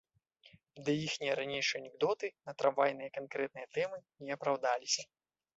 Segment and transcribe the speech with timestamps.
[0.87, 5.07] Ды іхнія ранейшыя анекдоты на трамвайныя канкрэтныя тэмы не апраўдаліся.